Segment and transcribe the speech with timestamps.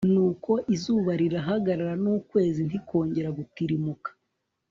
[0.13, 4.09] nuko izuba rirahagarara, n'ukwezi ntikongera gutirimuka